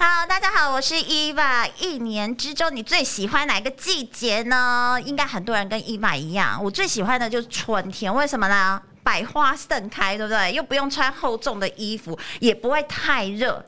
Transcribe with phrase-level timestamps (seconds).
[0.00, 1.68] 哈喽大家好，我是伊娃。
[1.78, 4.98] 一年之中，你最喜欢哪个季节呢？
[5.04, 8.12] 应该很多人跟伊娃一样，我最喜欢的就是春天。
[8.14, 8.80] 为什么呢？
[9.02, 10.54] 百花盛开，对不对？
[10.54, 13.62] 又不用穿厚重的衣服，也不会太热。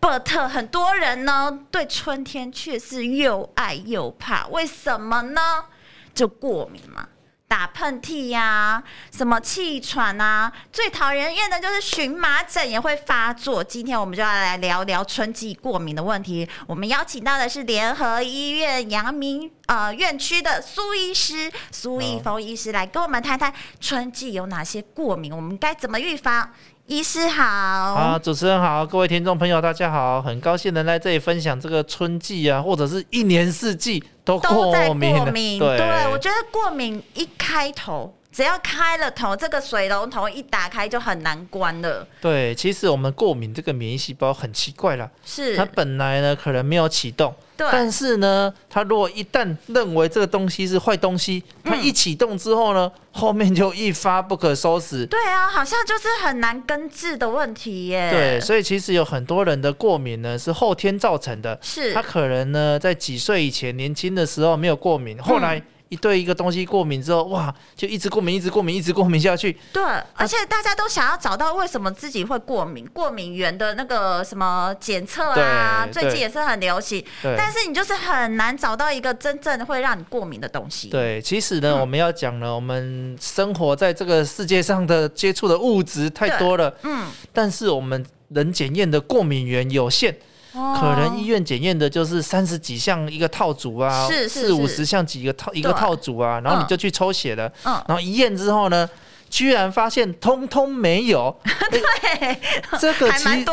[0.00, 4.48] But 很多人呢，对春天却是又爱又怕。
[4.48, 5.66] 为什么呢？
[6.12, 7.06] 就过敏嘛。
[7.48, 13.62] 打喷嚏呀、啊，什么气喘啊，最讨人厌的就是荨麻疹也会发作。
[13.62, 16.48] 今天我们就要来聊聊春季过敏的问题。
[16.66, 26.52] 我们邀请到的是联合医院阳明呃院区的苏医师苏义峰医师来跟我们谈谈春季有哪些过敏，我们该怎么预防。
[26.86, 35.12] 医师好，啊，主持人好，各位听众朋友大家好，很高兴能来这里分享这个春季啊，或者是一年四季都过敏。
[35.16, 42.06] 过敏，对，对，我觉得过敏一开头，只要开了头，这个水龙头一打开就很难关了。
[42.20, 47.34] 对，其实我们过敏这个免疫细胞很奇怪啦，是它本来呢可能没有启动。
[47.56, 55.06] 对但是呢，它如果一旦认为这个东西是坏东西，它一启动之后呢，嗯、后面就一发不可收拾。
[55.06, 58.10] 对啊，好像就是很难根治的问题耶。
[58.10, 61.58] 对，所以其实有很多人的过敏呢是后天造成的。
[61.62, 65.62] 是，他可能呢在几岁以前年轻的时候没有过敏，后来、嗯。
[65.88, 69.56] 一对一个东西过敏之后，哇，就一直过敏，一直过敏，一直过敏下去。
[69.72, 69.82] 对，
[70.14, 77.04] 而且大家都想要找到为什么自己会过敏，过敏源的那个什么检测啊，最近也是很流行。
[77.22, 80.88] 对，但是你就是很难找到一个真正会让你过敏的东西。
[80.88, 90.16] 对，其实呢，嗯、我们要讲呢，我们生活在这个世界上的接触的物质太多了，嗯，但是我们能检验的过敏源有限。
[90.56, 98.88] 可能医院检验的就是三十几项一个套组啊，四五十项几个套一个套组啊，然后你就去抽血了，然后一验之后呢，
[99.28, 101.34] 居然发现通通没有。
[101.70, 102.38] 对，
[102.78, 103.44] 这个其实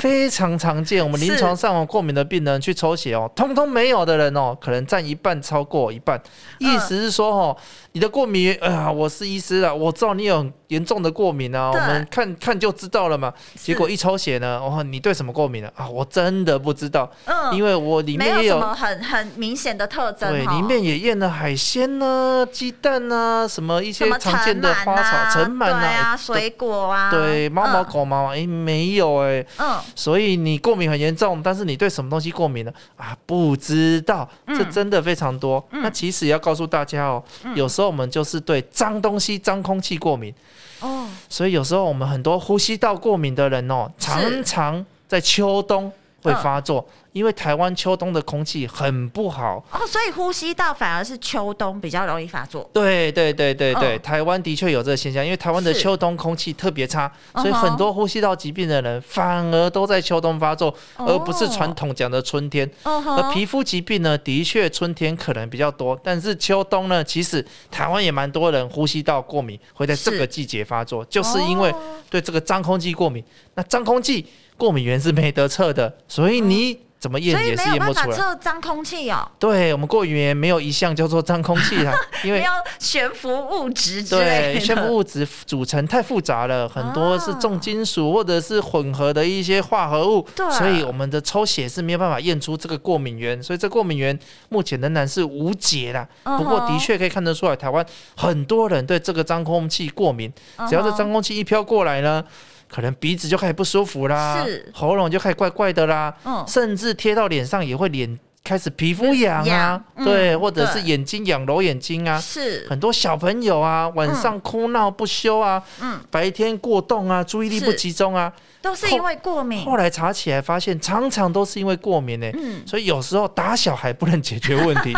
[0.00, 1.02] 非常常见。
[1.02, 6.20] 我们临床上过敏的病人去抽血哦，通通没有的人哦，可能占一半超过一半。
[6.58, 7.56] 意思是说哦。
[7.92, 13.34] 你的过敏，哎呀，我是医师啊，我知道你有严重的过敏啊，我们看看就知道了嘛。
[13.56, 15.72] 结果一抽血呢，哦，你对什么过敏了？
[15.74, 15.88] 啊？
[15.88, 32.72] 我真的不知道，嗯，因为我里面也有，有什么很很明显的特征，对，里面也验了海鲜呢、啊、鸡蛋呢，什么一些常见的花草、尘螨啊，啊水果啊，对，猫毛狗毛，哎、嗯，没有哎、欸，嗯，所以你过敏很严重，但是你对什么东西过敏呢？
[32.96, 35.62] 啊，不知道，这真的非常多。
[35.72, 37.90] 嗯、那其实也要告诉大家哦，嗯、有时候。
[37.90, 40.32] 我们就是对脏东西、脏空气过敏。
[40.78, 45.90] 哦，所以有时候我们很多呼吸道过敏的人哦，常常在秋冬
[46.22, 46.86] 会发作。
[47.12, 52.70] 因为台湾秋冬的空气很不好哦，所以呼吸道反而是秋冬比较容易发作。
[52.72, 62.64] 对对对对对，哦、台湾的确有这个现象，因为台湾的秋冬空气特别差，所以很多呼吸道疾病的人反而都在秋冬发作，哦、而不是传统讲的春天。
[62.84, 71.74] 哦、而皮肤疾病呢，的确春天可能比较多，但是秋冬呢，其实台湾也蛮多人呼吸道过敏会在这个季节发作，是就是因为
[72.08, 73.24] 对这个脏空气过敏。
[73.56, 74.24] 那脏空气
[74.60, 76.78] 过敏源是没得测的，所以你。
[77.00, 78.14] 怎么验也是验不出来。
[78.14, 79.26] 测脏空气哦。
[79.38, 84.02] 对，我们过敏源没有一项叫做脏空气啊， 因为没有悬浮物质。
[84.04, 94.18] 对，悬浮物质组成太复杂了，很多是重金属或者是混合的一些化合物，对，所以我们的抽血是没有办法验出这个过敏源，所以这过敏源
[94.50, 96.06] 目前仍然是无解啦。
[96.36, 97.82] 不过的确可以看得出来，台湾
[98.14, 100.30] 很多人对这个脏空气过敏，
[100.68, 102.22] 只要是脏空气一飘过来呢。
[102.70, 104.70] 可能鼻子就开始不舒服啦，是。
[104.72, 112.66] 喉咙就开始怪怪的啦，嗯，甚至贴到脸上也会脸开始皮肤痒啊，嗯、对，或者是眼睛痒、揉眼睛啊，是。
[112.70, 118.32] 很多小朋友啊，晚上哭闹不休啊，嗯，白天过动啊，注意力不集中啊，
[118.62, 119.64] 都是因为过敏。
[119.64, 122.34] 后，后来查起来发现，常常都是因为过敏呢、欸。
[122.38, 124.96] 嗯，所以有时候打小孩不能解决问题，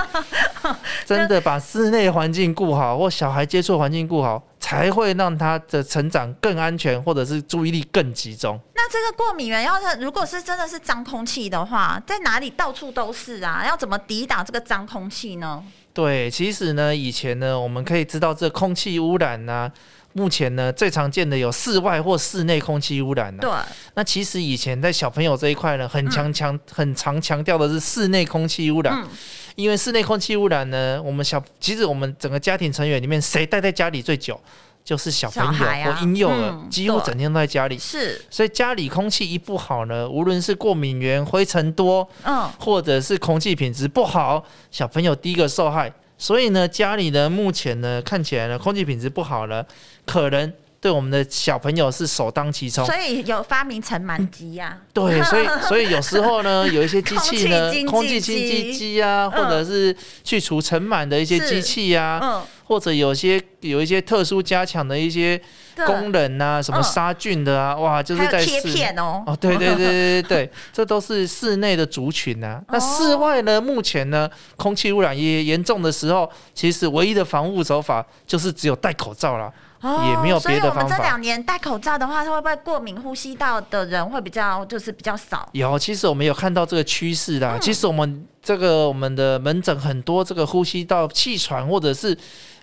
[1.05, 8.59] 真的把室内环境顾好，或小孩接触环境顾好，才会让他的成长更安全，或者是注意力更集中。
[8.76, 13.67] 那这个过敏源要是如果是真的是脏空气的话，在哪里到处都是啊？
[13.67, 15.62] 要怎么抵挡这个脏空气呢？
[15.93, 19.73] 对，其实呢，以前呢，我们可以知道这空气污染呢、啊，
[20.12, 23.41] 目前呢最常见的有室外或室内空气污染、啊。
[23.41, 23.50] 对，
[23.94, 29.09] 那其实以前在小朋友这一块呢，很强强、嗯、很常强调的是室内空气污染，嗯、
[29.54, 34.40] 因为室内空气污染呢，我们小其实我们整个家庭成员里面，谁待在家里最久？
[34.84, 45.93] 就是小朋友或婴幼儿，啊嗯、几乎整天都在家里，是，所以家里空气一不好呢，无论是过敏源、灰尘多，嗯，或者是空气品质不好，小朋友第一个受害。
[46.19, 49.64] 所以呢，家里呢，目前呢，看起来呢，空气品质不好了，
[50.04, 50.52] 可能
[50.82, 52.84] 对我们的小朋友是首当其冲。
[52.84, 54.76] 所以有发明尘螨机呀。
[54.93, 62.43] 对，所以 所以有时候呢，有一些机器呢，空气清净机啊，或者是去除尘螨的一些机器呀，嗯。
[62.64, 65.38] 或者有些有一些特殊加强的一些
[65.84, 72.62] 功能啊，什么杀菌的啊，哇，就是在贴片哦，哦，对对对对对， 这都是室内的族群啊。
[72.69, 73.61] 那室外呢？
[73.61, 79.37] 目前呢，空气污染也严重的时候，其实唯一的防护手法就是只有戴口罩
[79.82, 80.81] 了，也没有别的方法。
[80.81, 85.49] 所以我们这两年戴口罩的话，它会不会过敏呼吸道的人会比较就是比较少？
[85.52, 87.58] 有，其实我们有看到这个趋势啦。
[87.61, 92.17] 其实我们这个我们的门诊很多这个呼吸道气喘或者是。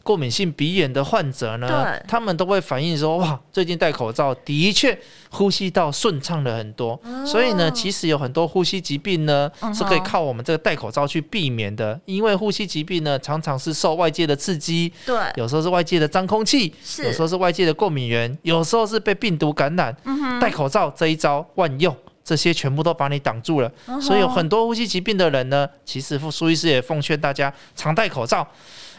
[0.04, 4.98] 过敏性鼻炎的患者呢，他们都会反映说：“哇，最近戴口罩的确
[5.30, 7.00] 呼吸道顺畅了很多。
[7.04, 12.00] 哦”所以呢，其实有很多呼吸疾病呢、嗯、是可以靠我们这个戴口罩去避免的。
[12.06, 19.96] 因为呼吸疾病呢，常常是受外界的刺激，对，有时候是外界的脏空气，是有时候是外界的过敏源，有时候是被病毒感染。
[20.40, 23.72] 戴口罩这一招万用，这些全部都把你挡住了。
[24.01, 28.48] 所以有很多呼吸疾病的人呢，其实苏医师也奉劝大家常戴口罩。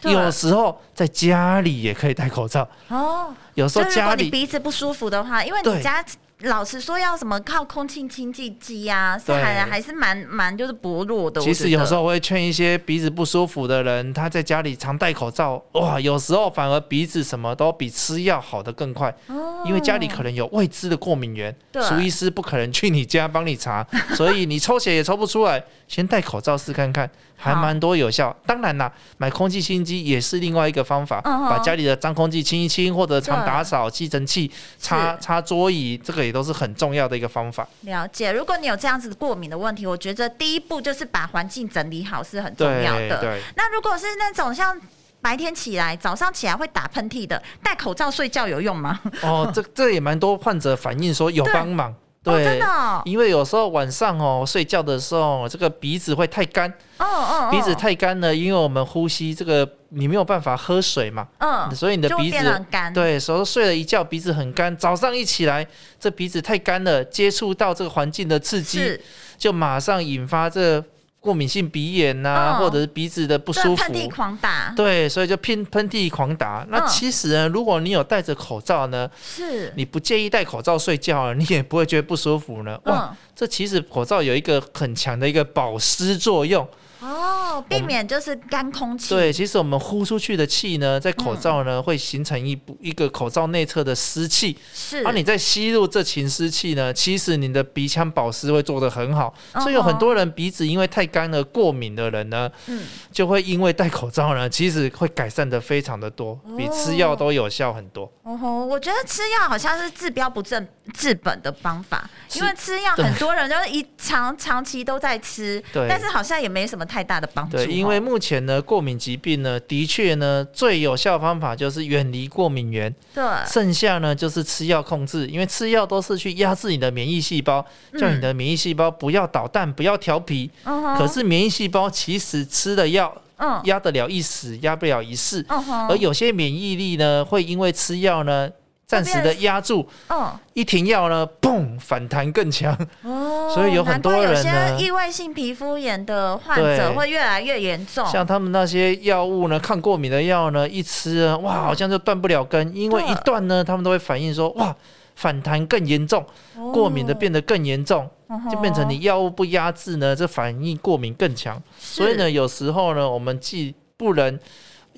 [0.01, 3.33] 对有时候在家里也可以戴口罩哦。
[3.53, 6.03] 有时候家里你鼻子不舒服的话，因为你家。
[6.43, 11.39] 老实说，要什么靠空气清净机啊，是还还是蛮蛮就是薄弱的。
[11.39, 19.13] 其实有时候我会劝一些鼻子不舒服的人，他在家里常戴口罩，哇，有时候反而鼻子什么都比吃药好的更快。
[19.27, 23.85] 哦，因为家里可能有未知的过敏源，对苏医师不可能去你家帮你查，
[24.17, 28.29] 所以你抽血也抽不出来，先戴口罩试看看，还蛮多有效。
[28.29, 34.49] 好当然啦，买空气清净机也是另外一个方法，嗯、把家里的脏空气清一清，或者常打扫吸尘器
[34.79, 36.30] 擦擦桌椅，这个也。
[36.31, 37.67] 都是很重要的一个方法。
[37.81, 43.19] 了解，如果你有这样子过敏的问题，我觉得第一步就是把环境整理好是很重要的。
[43.19, 43.29] 对。
[43.29, 44.79] 对，那如果是那种像
[45.21, 48.99] 白天起来、早上起来会打喷嚏的，戴口罩睡觉有用吗？
[49.21, 51.93] 哦，这这也蛮多患者反映说有帮忙。
[52.23, 53.01] 对，哦、真的、哦。
[53.05, 56.69] 因为有时候晚上哦睡觉的时候，这个鼻子会太干。
[56.99, 57.49] 哦哦。
[57.51, 59.67] 鼻子太干了，因为我们呼吸这个。
[59.93, 61.27] 你没有办法喝水嘛？
[61.39, 62.93] 嗯，所以你的鼻子很干。
[62.93, 64.73] 对，所以睡了一觉，鼻子很干。
[64.77, 65.67] 早上一起来，
[65.99, 68.97] 这鼻子太干了，接触到这个环境的刺激，
[69.37, 70.81] 就马上引发这
[71.21, 74.73] 过敏性鼻炎呐、啊，嗯、或者是鼻子的不舒服，喷嚏狂打。
[74.75, 76.65] 对，所以就喷喷嚏狂打。
[76.69, 82.75] 那其实呢，如果你有戴着口罩呢，是你不介意戴口罩睡觉， 你也不会觉得不舒服呢。
[82.85, 86.67] 哇，嗯、这其实口罩有一个很强的一个保湿作用。
[87.01, 89.09] 哦，避免就是干空气。
[89.09, 94.57] 对，其实我们呼出去的气呢，在口罩呢、嗯、会形成一部一个口罩内侧的湿气。
[94.73, 95.03] 是。
[95.03, 99.33] 而你在吸入这群湿气呢，其实你的鼻腔保湿会做得很好。
[99.53, 108.11] 哦、所以有很多人鼻子因为太干了过敏的人呢，嗯，就会因为戴口罩呢，其实会改善的非常的多，比吃药都有效很多。
[108.23, 116.85] 哦吼，我觉得吃药好像是治标不治治本的方法，因为吃药很多人就是一长长期都在吃，对，但是好像也没什么。
[116.91, 117.55] 太大的帮助。
[117.55, 122.93] 对，因为目前呢，过敏疾病呢，的确呢，最有效方法就是远离过敏源。
[123.13, 127.65] 对，剩下呢就是吃药控制，因为吃药都是去压制你的免疫细胞，
[127.97, 130.51] 叫你的免疫细胞不要捣蛋，不要调皮。
[130.65, 130.97] 嗯。
[130.97, 135.45] 可是免疫细胞其实吃了药，嗯，压得了一时，压不了一世。
[135.87, 138.49] 而有些免疫力呢，会因为吃药呢。
[138.91, 142.77] 暂时的压住，嗯，一停药呢，嘣，反弹更强。
[143.03, 148.05] 哦， 所以有很多人呢，意外性皮肤炎的患者会越来越严重。
[148.07, 154.75] 像他们那些药物呢，抗过敏的药呢，一吃啊，哇，好像就断不了根，因为一断呢，他们都会反映说，哇，
[155.15, 156.25] 反弹更严重，
[156.73, 158.09] 过敏的变得更严重。
[158.49, 161.61] 就变成你药物不压制呢，这反应过敏更强。
[161.77, 164.39] 所以呢，有时候呢，我们既不能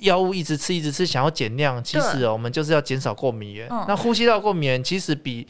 [0.03, 3.67] 药物一直吃一直吃，想要减量，其实我们就是要减少过敏源。
[3.87, 5.47] 那呼吸道过敏源其实比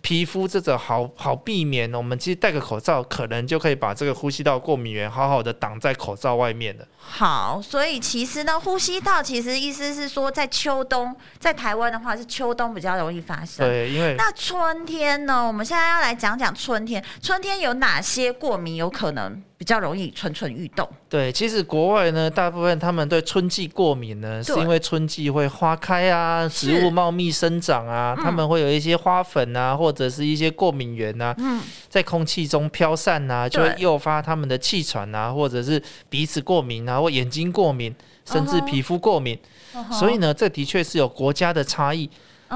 [0.00, 6.84] 皮肤这种好好避免，我们其实戴个口罩，可能就可以把这个呼吸道过敏源好好的挡在口罩外面了。
[6.98, 13.64] 好，所以其实呢，呼吸道其实意思是说，在秋冬，在台湾的话是秋冬比较容易发生。
[13.64, 19.40] 对，因为那春天呢，我们现在要来讲讲春天，春天有哪些过敏有可能？
[19.62, 20.88] 比较容易蠢蠢欲动。
[21.08, 39.38] 对，其实国外呢，大部分他们对春季过敏呢，是因为春季会花开啊，植物茂密生长啊，他们会有一些花粉啊，或者是一些过敏源啊，嗯、在空气中飘散啊，就会诱发他们的气喘啊，或者是鼻子过敏啊，或眼睛过敏，甚至皮肤过敏。
[39.72, 39.92] Uh -huh.
[39.92, 42.10] 所以呢，这的确是有国家的差异。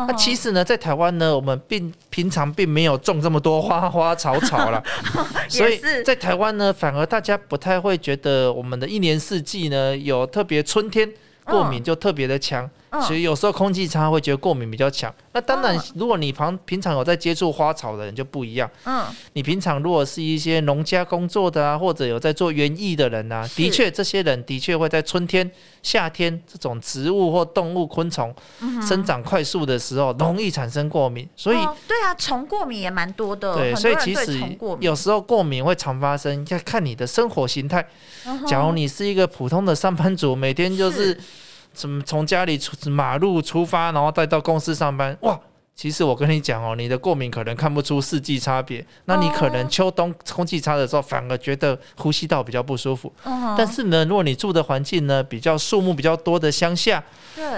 [0.07, 4.83] 那其实呢，在台湾呢，我们并平常并没有种这么多花花草草啦，
[5.49, 11.11] 所以在台湾呢，反而大家不太会觉得我们的一年四季呢有特别春天
[11.45, 12.69] 过敏就特别的强。
[13.03, 15.13] 所以有时候空气差会觉得过敏比较强。
[15.33, 18.71] 那当然，如果你平平常有在接触花草的人就不一样。
[18.85, 25.51] 嗯，你平常如果是一些农家工作的啊，或者有在做园艺的人啊，的确这些人的确会在春天、
[25.83, 28.35] 夏天这种植物或动物、昆虫
[28.87, 31.29] 生长快速的时候，容易产生过敏。
[31.37, 33.55] 所以，对啊，虫过敏也蛮多的。
[33.55, 34.41] 对，所以其实
[34.81, 37.87] 有时候过敏会常发生，要看你的生活形态。
[38.47, 41.19] 假如你是一个普通的上班族，每天就是。
[41.77, 45.39] 从从家里出马路出发，然后再到公司上班，哇！
[45.77, 53.13] 其实我跟你讲哦，你的过敏可能看不出四季差别，那你可能秋冬空气差的时候，反而觉得呼吸道比较不舒服。
[53.59, 57.05] 但是呢，如果你住的环境呢，比较树木比较多的乡下，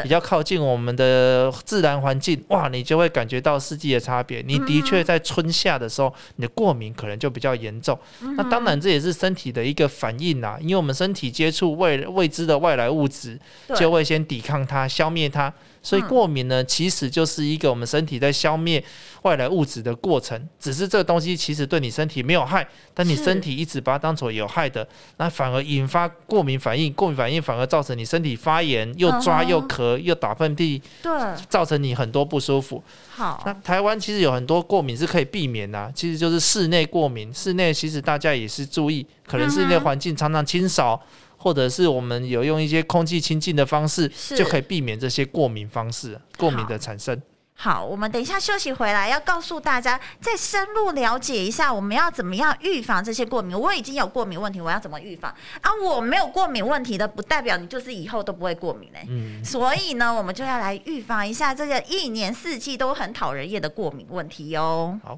[0.02, 4.42] 比较靠近我们的自然环境，哇，你就会感觉到四季的差别。
[4.44, 7.96] 你的确在春夏的时候，你的过敏可能就比较严重。
[8.37, 13.38] 那当然这也是身体的一个反应啦，因为我们身体接触未未知的外来物质，
[13.76, 15.54] 就会先抵抗它，消灭它。
[15.88, 18.85] 所以过敏呢，其实就是一个我们身体在消灭
[19.23, 20.38] 外来物质的过程。
[20.61, 26.92] 只是这个东西其实对你身体没有害，但你身体一直把它当做有害的，那反而引发过敏反应。
[26.92, 31.11] 过敏反应反而造成你身体发炎，又抓又咳又打喷嚏，对，
[31.49, 32.83] 造成你很多不舒服。
[33.09, 37.33] 好，那台湾其实有很多过敏是可以避免的，其实就是室内过敏。
[37.33, 41.00] 室内其实大家也是注意，可能室内环境常常清扫。
[41.38, 47.18] 或者是我们有用一些空气清净的方式，就可以避免这些过敏方式、过敏的产生。
[47.61, 53.59] 好，我们等一下休息回来，要告诉大家再深入了解一下，我们要怎么样预防这些过敏。
[53.59, 55.35] 我已经有过敏问题，我要怎么预防？
[55.61, 59.04] 啊，我没有过敏问题的，不代表你就是以后都不会过敏嘞。
[59.09, 64.97] 嗯，所以呢，我们就要来预防一下这个一年四季都很讨人厌的过敏问题哟。
[65.02, 65.16] 好。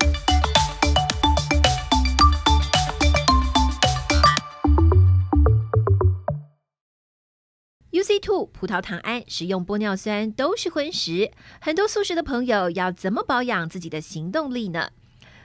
[8.00, 11.30] UC2 葡萄糖胺、使用玻尿酸都是荤食，
[11.60, 14.88] 很多素食的朋友要怎么保养自己的行动力呢？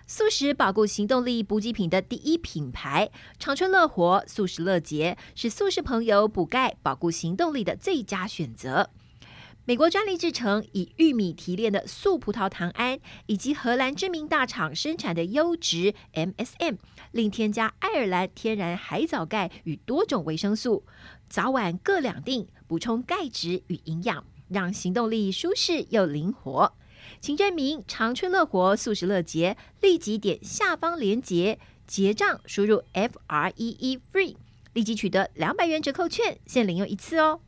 [0.08, 8.90] 素食保护行动力补给品的第一品牌长春乐活素食乐捷，是素食朋友补钙保护行动力的最佳选择。
[9.68, 16.78] 美国专利制成，以玉米提炼的素葡萄糖胺，以及荷兰知名大厂生产的优质 MSM，
[17.12, 20.86] 另添加爱尔兰天然海藻钙与多种维生素。
[21.28, 26.74] 早晚各两锭，补充钙质与营养，让行动力舒适又灵活。
[27.20, 31.58] 请证明长春乐活素食乐节，立即点下方链接
[31.88, 34.36] 结账，输入 F R E E FREE，
[34.74, 37.42] 立即取得两百元折扣券，限领用一次哦。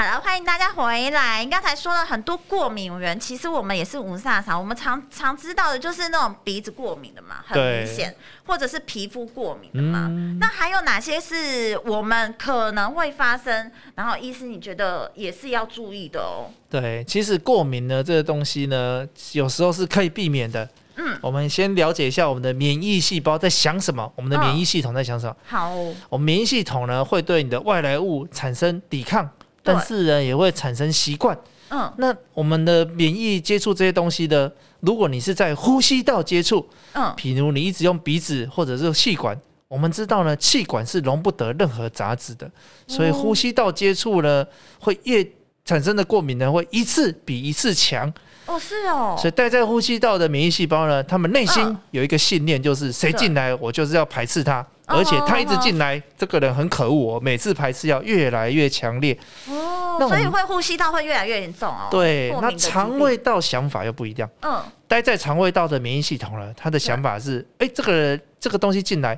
[0.00, 1.44] 好了，欢迎大家回来。
[1.44, 4.58] 刚才说了很多过敏源，其实我们也是无煞煞。
[4.58, 8.16] 我们常常知道的就是那种鼻子过敏的嘛，很明显，
[8.46, 10.06] 或者是皮肤过敏的嘛。
[10.08, 10.38] 嗯。
[10.38, 13.70] 那还有哪些是我们可能会发生？
[13.94, 16.48] 然后，医师你觉得也是要注意的哦。
[16.70, 20.66] 对，其实过敏呢，这个东西呢，有时候是可以避免的。
[20.96, 25.36] 嗯，我们先了解一下我们的免疫细胞在想什么，我们的免疫系统在想什么。
[25.46, 25.74] 好，
[26.08, 29.28] 我们免疫系统呢，会对你的外来物产生抵抗。
[29.62, 31.38] 但是呢，也会产生习惯。
[31.70, 42.50] 嗯，那我们的免疫接触这些东西的，如果你是在呼吸道接触，嗯，譬如你一直用鼻子或者是气管，我们知道呢，气管是容不得任何杂质的，
[42.88, 44.44] 所以呼吸道接触呢，
[44.80, 45.24] 会越
[45.64, 48.12] 产生的过敏呢，会一次比一次强。
[48.50, 49.16] 哦，是哦。
[49.16, 54.66] 所以待在呼吸道的免疫细胞呢，他们内心有一个信念，就是谁进来，我就是要排斥他。
[54.86, 59.16] 而且他一直进来，这个人很可恶哦，每次排斥要越来越强烈。
[59.48, 61.86] 哦，所以会呼吸道会越来越严重哦。
[61.92, 64.28] 对，那肠胃道想法又不一样。
[64.42, 69.16] 嗯，待在肠胃道的免疫系统呢，他的想法是：哎，这个人这个东西进来，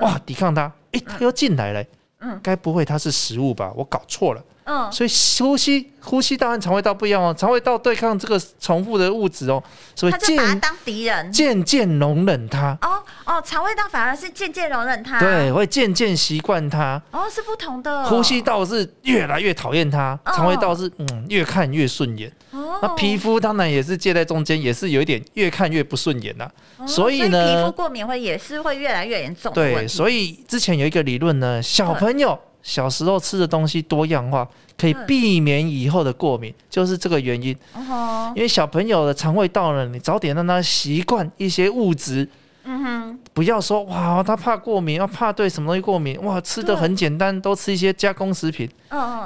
[0.00, 1.82] 哇，抵抗它，哎，他又进来了。
[2.20, 3.72] 嗯，该不会他是食物吧？
[3.74, 4.44] 我搞错了。
[4.64, 9.62] 嗯，所以呼吸呼吸道和肠胃道不一样哦，肠胃道对抗这个重复的物质哦，
[9.94, 12.76] 所以他就把它当敌人，渐渐容忍它。
[12.80, 17.00] 哦哦，肠胃道反而是渐渐容忍它，对，会渐渐习惯它。
[17.10, 18.04] 哦，是不同的。
[18.06, 22.30] 呼吸道是越来越讨厌它，肠胃道是嗯越看越顺眼。
[22.52, 26.50] 哦，那皮肤当然也是介在中间，也是有一点越看越不顺眼呐。
[26.86, 29.52] 所以呢，皮肤过敏会也是会越来越严重。
[29.52, 32.38] 对，所以之前有一个理论呢，小朋友。
[32.64, 37.56] 小时候吃的东西多样化，可以避免以后的过敏，就是这个原因。
[38.34, 42.26] 因为小朋友的肠胃道呢，你早点让他习惯一些物质。
[42.66, 48.66] 嗯哼，不要说哇，他怕过敏，要怕对什么东西过敏，哇，吃的很简单，都吃一些加工食品。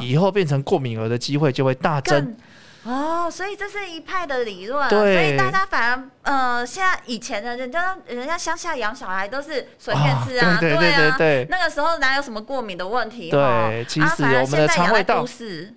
[0.00, 2.34] 以后变成过敏儿的机会就会大增。
[2.88, 13.30] 哦，所以这是一派的理论，对所以大家反而呃，现在以前的人家人家乡下养小孩都是随便吃啊，对，对对对对，那个时候哪有什么过敏的问题？
[13.30, 15.24] 对，其实我们的肠胃道，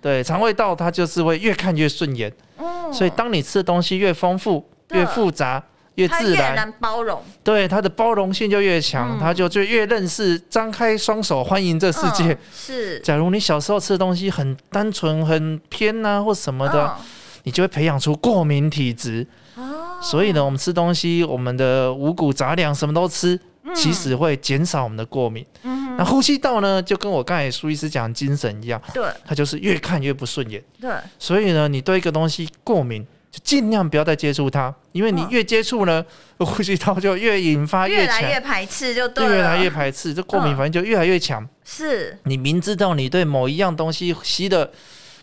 [0.00, 5.62] 对肠胃道它就是会越看越顺眼，嗯，所以当你吃的东西越丰富、越复杂。
[5.96, 12.32] 越自然，越包容，对他的包容性就越强，它、嗯、就就越认识，张开双手欢迎这世界。
[12.32, 17.04] 嗯、是，假如你小时候吃的东西很单纯、很偏啊，或什么的，嗯、
[17.42, 19.26] 你就会培养出过敏体质。
[19.56, 25.44] 哦，所以呢，我们吃东西，我们的五谷杂粮什么都吃，嗯、其实会减少我们的过敏。
[25.62, 30.62] 嗯，那呼吸道呢，就跟我刚才苏医师讲的精神一样，对，它就是越看越不顺眼。
[30.80, 33.06] 对，所以呢，你对一个东西过敏。
[33.32, 36.04] 就尽量不要再接触它，因为你越接触呢，
[36.36, 41.48] 嗯、 呼吸道就越引发越强，越来越排斥就对了，越来越排斥，这过敏反应就越来越强。
[41.64, 44.70] 是，你明知道你对某一样东西吸的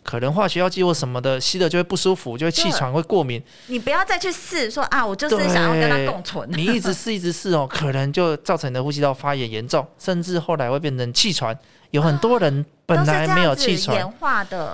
[0.03, 3.41] 可能化学药剂或什么的吸的就会不舒服，就会气喘会过敏。
[3.68, 6.50] 你不要再去试说啊，我就是想要跟它共存。
[6.53, 11.57] 你一直试一直试哦，可能就造成你的呼吸道发炎严重，甚至后来会变成气喘。
[11.92, 14.14] 有很多人本来没有气喘，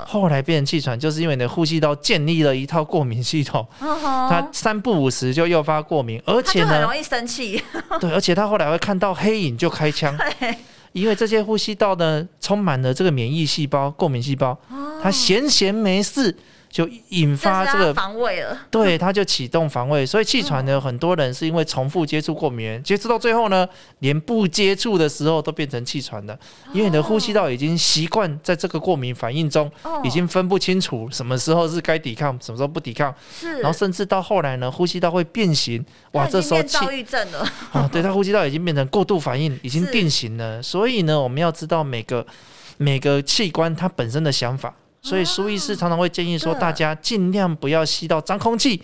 [0.05, 7.63] 后来变成气喘，就是因为你的呼吸道建立了一套过敏系统，它三不五时就诱发过敏，而且呢，很容易生气。
[8.01, 10.13] 对，而且他后来会看到黑影就开枪，
[10.95, 14.57] 因为这些呼吸道呢充满了这个免疫细胞、过敏细胞，
[15.03, 16.33] 它闲闲没事。
[16.75, 20.05] 就引发这个防卫了，对，它就启动防卫。
[20.05, 23.65] 所以气喘呢，很多人是因为重复接触过敏源，接触到最后呢，
[23.99, 26.37] 连不接触的时候都变成气喘的，
[26.73, 29.71] 因为你的呼吸道已经习惯在这个过敏反应中，
[30.03, 33.15] 已经分不清楚什么时候是该抵抗，什么时候不抵抗。
[33.39, 37.49] 是，然后甚至到后来呢，呼吸道会变形，哇，这时候气，躁郁症了。
[37.71, 40.61] 哦，对，他呼吸道已经变成过度反应， 已经定型了。
[40.61, 42.27] 所以呢，我们要知道每个
[42.75, 44.75] 每个器官它本身的想法。
[45.05, 48.81] 所以苏医师常常会建议说，大家尽量不要吸到脏空气，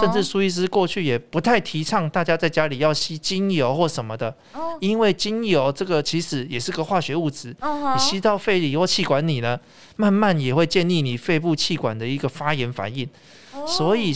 [0.00, 4.34] 甚至苏医师过去也不太提倡大家在家里要吸精油或什么的，
[4.80, 9.60] 因为精油这个其实也是个化学物质，你吸到肺里或气管里呢，
[9.96, 13.06] 慢慢也会建立你肺部气管的一个发炎反应。
[13.66, 14.14] 所以，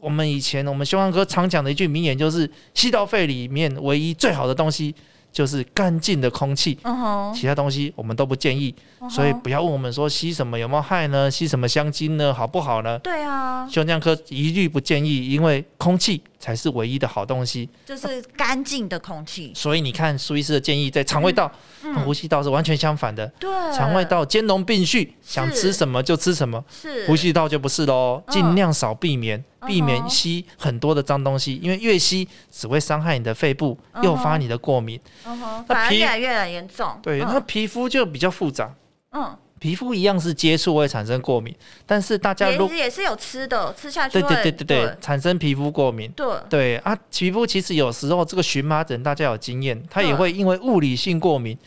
[0.00, 4.94] 我们以前我们胸腔科常讲的一句名言就是：吸到肺里面唯一最好的东西。
[5.32, 7.34] 就是干净的空气，uh.
[7.34, 9.10] 其他东西我们都不建议，uh.
[9.10, 11.30] 所以不要问我们说吸什么有没有害呢？
[11.30, 12.32] 吸什么香精呢？
[12.32, 12.98] 好不好呢？
[13.00, 19.52] 对啊，胸腔科一律不建议，因为空气才是唯一的好东西，就是干净的空气。
[19.54, 21.50] 所以你看苏医师的建议，在肠胃道
[21.82, 23.26] 和、呼吸道是完全相反的。
[23.38, 29.42] 对，肠胃道兼容并蓄，想吃什么就吃什么，是呼吸道就不是喽，尽量少避免。
[29.66, 35.00] 避免吸很多的脏东西，因为越吸只会伤害你的肺部，诱发你的过敏。
[35.24, 36.98] 嗯哼，反而越来越严重。
[37.02, 38.72] 对，那皮肤就比较复杂。
[39.12, 41.54] 嗯，皮肤一样是接触会产生过敏，
[41.86, 46.10] 但是大家如也是有吃的，吃下去对对对对对，产生皮肤过敏。
[46.12, 51.58] 对对啊，皮肤其实有时候这个荨麻疹大家有经验，它也会因为物理性过敏，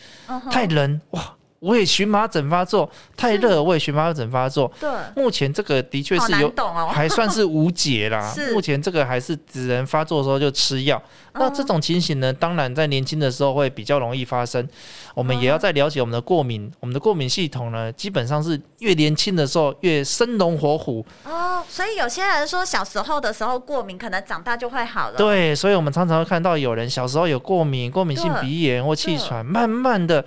[0.50, 1.36] 太冷哇。
[1.62, 4.70] 我也荨麻疹发作，太热我也荨麻疹发作。
[4.80, 6.52] 对，目前这个的确是有，
[6.90, 8.34] 还算是无解啦。
[8.52, 11.00] 目前这个还是只能发作的时候就吃药。
[11.34, 14.68] 那这种情形呢，当然在年轻的时候会比较容易发生。
[15.14, 21.06] 我们也要再了解我们的过敏，我们的过敏系统呢，基本上是越年轻的时候越生龙活虎。
[21.26, 25.16] 哦，所以有些人说小时候的时候过敏，可能长大就会好了。
[25.16, 30.26] 对，所以我们常常会看到有人小时候有过敏，过敏性鼻炎或气喘，慢慢的。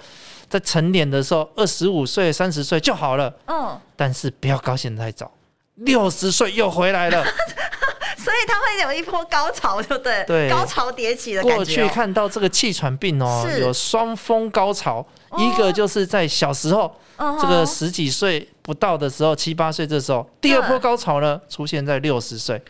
[0.54, 3.34] 在成年的时候，二十五岁、三十岁就好了。
[3.46, 5.28] 嗯，但是不要高兴太早，
[5.74, 7.24] 六十岁又回来了。
[8.16, 10.24] 所以它会有一波高潮，对不对？
[10.28, 11.56] 对，高潮迭起的感觉、哦。
[11.56, 16.82] 过去看到这个气喘病哦，有双峰高潮，哦、一个就是在小时候，
[17.16, 22.62] 哦、这个十几岁不到的时候，七八岁这时候，第二波高潮呢出现在六十岁。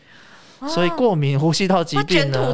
[0.67, 2.51] 所以过敏呼吸道疾病呢，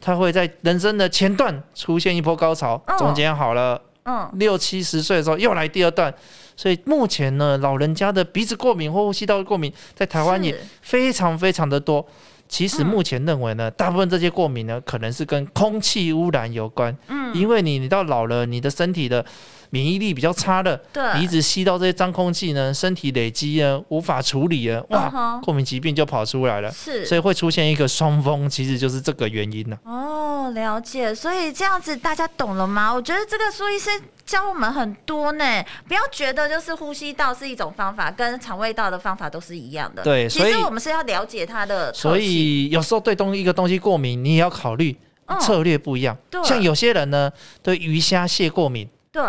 [0.00, 6.12] 它会在人生的前段出现一波高潮，中间好了，嗯，六七十岁的时候又来第二段。
[6.56, 12.06] 所以目前呢，老人家的鼻子过敏或呼吸道过敏在台湾也非常非常的多。
[12.48, 16.96] 其实目前认为呢，大部分这些过敏呢，可能是跟空气污染有关。
[17.08, 19.24] 嗯，因为你你到老了，你的身体的。
[19.72, 25.42] 免疫力比较差的，对，你一直吸到这些脏空气呢，身体累积呢，无法处理了，哇，uh.
[25.42, 29.78] 过敏疾病就跑出来了，是，所以会出现一个双峰，其实就是这个原因呢。
[29.84, 32.92] 哦，了解，所以这样子大家懂了吗？
[32.92, 40.02] 我觉得这个苏医生教我们很多呢，不要觉得就是呼吸道是一种方法，跟肠胃道的方法都是一样的。
[40.02, 41.90] 对，所以其实我们是要了解它的。
[41.94, 44.94] 所以有时候对东一个东西过敏，你也要考虑
[45.40, 46.14] 策略不一样。
[46.28, 47.32] 对，像有些人呢，
[47.62, 48.86] 对鱼虾蟹过敏。
[49.10, 49.22] 对。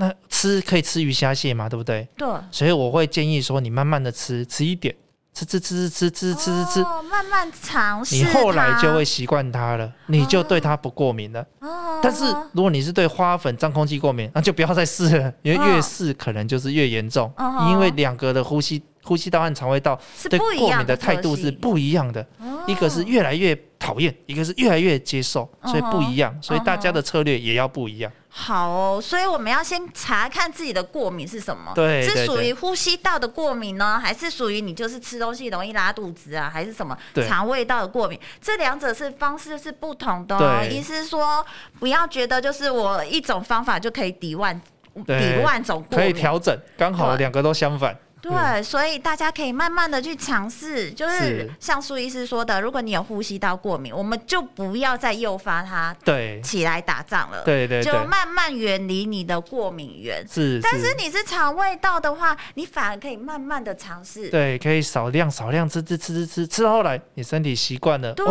[0.00, 2.08] 那吃可以吃鱼虾蟹嘛，对不对？
[2.16, 2.28] 对。
[2.52, 4.94] 所以我会建议说，你慢慢的吃，吃一点，
[5.34, 8.14] 吃吃吃吃吃吃吃吃，慢慢尝试。
[8.14, 11.44] 你后来就会习惯它了，你就对它不过敏了。
[11.58, 11.98] 哦。
[12.00, 17.32] 但是如果你是对花粉、脏空气过敏，那就不要再试了，因为越试可能就是越严重。
[17.36, 19.98] 哦因为两个的呼吸呼吸道和肠胃道
[20.30, 22.24] 对过敏的态度是不一样的，
[22.68, 26.36] 一个是越来越讨厌，一个是越来越接受，所以不一样。
[26.42, 28.10] 所以大家的策略也要不一样。
[28.30, 31.72] 好哦，所以我们要先查看自己的过敏是什么？
[31.74, 38.20] 对，是属于呼吸道的过敏呢，还是属于你就是吃东西容易拉肚子啊，还是什么肠胃道的过敏？
[38.40, 40.62] 这两者是方式是不同的哦。
[40.70, 41.44] 意思是说，
[41.80, 44.60] 不要觉得就是我一种方法就可以抵万
[45.06, 47.96] 抵万种过敏，可以调整，刚好两个都相反。
[48.20, 60.26] 对，所以大家可以慢慢的去尝试，就是像苏医师说的，如果你有呼吸道过敏，我们就不要再诱发它对起来打仗了，对对，就慢慢远离你的过敏源。
[60.28, 68.26] 是，但是你是肠胃道的话，你反而可以慢慢的尝试，对，可以少量少量吃吃吃吃吃，吃到后来你身体习惯了，对，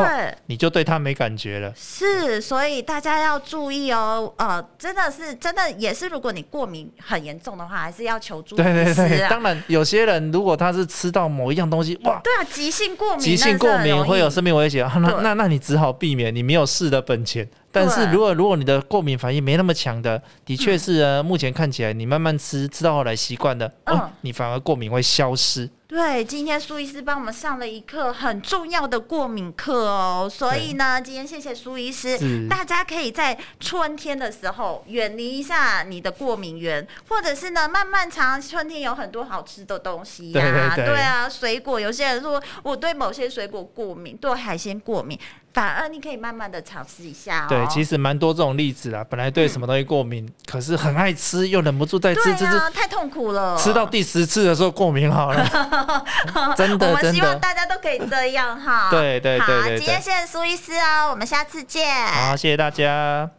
[0.47, 1.73] 你就对它没感觉了。
[1.75, 8.61] 是，所以大家要注意哦，呃，真的是真的也是，如果你过敏很严重的话，还是要求助医
[8.93, 9.29] 师啊。
[9.29, 9.76] 当然有。
[9.77, 17.47] 有些人如果他是吃到某一样东西，哇，对啊，急性过敏，急性过敏会有生命危险，啊，那那那你只好避免，你没有试的本钱。
[17.71, 25.69] 但是如果如果你的过敏反应没那么强的，的确是呢，目前看起来你慢慢吃，吃到后来习惯了，哦，你反而过敏会消失。
[25.87, 45.17] 对，今天苏医师帮我们上了一课很重要的过敏课哦，所以呢，今天谢谢苏医师，大家可以在春天的时候远离一下你的过敏源，或者是呢，慢慢尝，春天有很多好吃的东西呀，啊，对，对，对，对啊，水果，有些人说我对某些水果过敏，对海鲜过敏。
[45.53, 47.47] 反而你可以慢慢的尝试一下哦。
[47.49, 49.03] 对，其实蛮多这种例子啦。
[49.09, 53.57] 本来对什么东西过敏，嗯、可是很爱吃，又忍不住再吃，吃吃、啊，太痛苦了。
[53.57, 55.43] 吃到第十次的时候过敏好了，
[56.55, 58.89] 真的，我们希望大家都可以这样哈。
[58.91, 61.87] 对对对，今天谢谢苏医师哦，我们下次见。
[62.07, 63.29] 好，谢谢大家。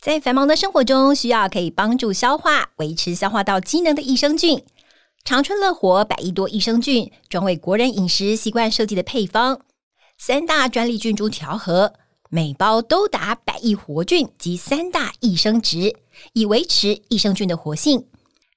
[0.00, 4.64] 在繁忙的生活中，需要可以帮助消化、维持消化道机能的益生菌。
[5.22, 9.60] 长春乐活百亿多益生菌，专为国人饮食习惯设计的配方，
[10.16, 11.92] 三大专利菌株调和，
[12.32, 15.96] 每包都达百亿活菌及三大益生值，
[16.32, 18.06] 以维持益生菌的活性。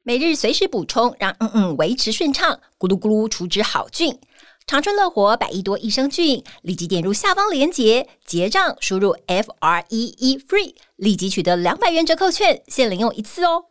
[0.03, 4.19] 每日随时补充，让嗯嗯维持顺畅，咕噜咕噜储值好菌。
[4.67, 13.65] 长春乐活百亿多益生菌，立即点入下方链接结账，输入 F R E E FREE，立即取得两百元折扣券，限领用一次哦。